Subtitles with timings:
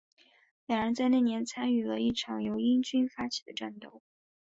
[0.65, 4.01] 两人在那年参与了一场由英军发起的战斗。